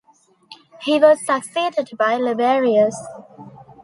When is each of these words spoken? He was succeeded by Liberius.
He 0.81 0.97
was 0.99 1.23
succeeded 1.23 1.91
by 1.95 2.15
Liberius. 2.15 2.95